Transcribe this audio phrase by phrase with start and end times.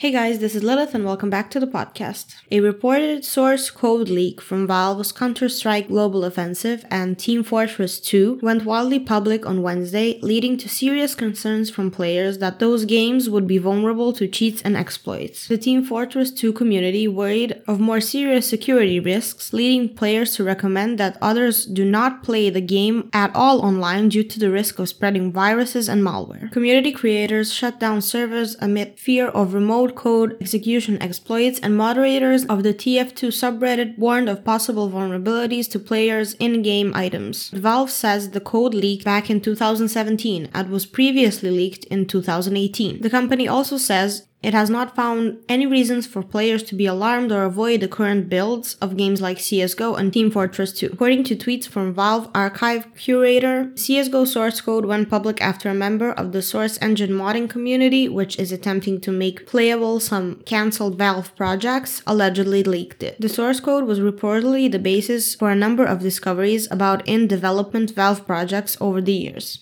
[0.00, 2.36] Hey guys, this is Lilith and welcome back to the podcast.
[2.52, 8.38] A reported source code leak from Valve's Counter Strike Global Offensive and Team Fortress 2
[8.40, 13.48] went wildly public on Wednesday, leading to serious concerns from players that those games would
[13.48, 15.48] be vulnerable to cheats and exploits.
[15.48, 20.98] The Team Fortress 2 community worried of more serious security risks, leading players to recommend
[20.98, 24.88] that others do not play the game at all online due to the risk of
[24.88, 26.52] spreading viruses and malware.
[26.52, 32.62] Community creators shut down servers amid fear of remote code execution exploits, and moderators of
[32.62, 37.50] the TF2 subreddit warned of possible vulnerabilities to players' in game items.
[37.50, 43.02] Valve says the code leaked back in 2017 and was previously leaked in 2018.
[43.02, 47.32] The company also says it has not found any reasons for players to be alarmed
[47.32, 50.90] or avoid the current builds of games like CSGO and Team Fortress 2.
[50.92, 56.12] According to tweets from Valve Archive Curator, CSGO source code went public after a member
[56.12, 61.34] of the Source Engine modding community, which is attempting to make playable some cancelled Valve
[61.34, 63.20] projects, allegedly leaked it.
[63.20, 67.90] The source code was reportedly the basis for a number of discoveries about in development
[67.90, 69.56] Valve projects over the years.